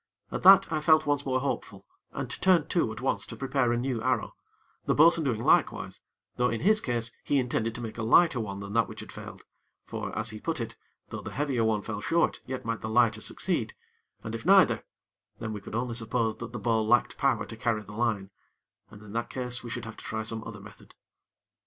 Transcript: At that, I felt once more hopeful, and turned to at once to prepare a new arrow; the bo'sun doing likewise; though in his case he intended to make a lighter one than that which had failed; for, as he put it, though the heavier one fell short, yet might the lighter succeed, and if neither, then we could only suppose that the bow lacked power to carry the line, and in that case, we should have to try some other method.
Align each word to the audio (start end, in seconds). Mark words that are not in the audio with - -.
At 0.31 0.41
that, 0.41 0.71
I 0.73 0.81
felt 0.81 1.05
once 1.05 1.27
more 1.27 1.41
hopeful, 1.41 1.85
and 2.11 2.27
turned 2.41 2.71
to 2.71 2.91
at 2.91 3.01
once 3.01 3.23
to 3.27 3.35
prepare 3.35 3.71
a 3.71 3.77
new 3.77 4.01
arrow; 4.01 4.33
the 4.85 4.95
bo'sun 4.95 5.23
doing 5.25 5.43
likewise; 5.43 6.01
though 6.37 6.49
in 6.49 6.61
his 6.61 6.81
case 6.81 7.11
he 7.23 7.37
intended 7.37 7.75
to 7.75 7.81
make 7.81 7.99
a 7.99 8.01
lighter 8.01 8.39
one 8.39 8.61
than 8.61 8.73
that 8.73 8.87
which 8.87 9.01
had 9.01 9.11
failed; 9.11 9.43
for, 9.85 10.17
as 10.17 10.31
he 10.31 10.39
put 10.39 10.59
it, 10.59 10.75
though 11.09 11.21
the 11.21 11.29
heavier 11.29 11.63
one 11.63 11.83
fell 11.83 12.01
short, 12.01 12.41
yet 12.47 12.65
might 12.65 12.81
the 12.81 12.89
lighter 12.89 13.21
succeed, 13.21 13.75
and 14.23 14.33
if 14.33 14.43
neither, 14.43 14.83
then 15.37 15.53
we 15.53 15.61
could 15.61 15.75
only 15.75 15.93
suppose 15.93 16.35
that 16.37 16.51
the 16.51 16.57
bow 16.57 16.81
lacked 16.81 17.15
power 17.15 17.45
to 17.45 17.55
carry 17.55 17.83
the 17.83 17.91
line, 17.93 18.31
and 18.89 19.03
in 19.03 19.13
that 19.13 19.29
case, 19.29 19.61
we 19.63 19.69
should 19.69 19.85
have 19.85 19.97
to 19.97 20.03
try 20.03 20.23
some 20.23 20.43
other 20.47 20.59
method. 20.59 20.95